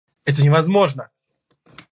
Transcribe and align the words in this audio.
Это 0.25 0.41
невозможно! 0.41 1.11